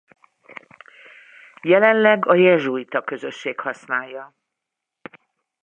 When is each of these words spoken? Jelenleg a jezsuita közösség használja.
Jelenleg 1.61 2.25
a 2.27 2.33
jezsuita 2.33 3.01
közösség 3.03 3.59
használja. 3.59 4.35